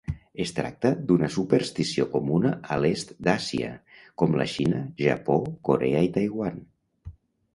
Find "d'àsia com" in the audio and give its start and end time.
3.27-4.37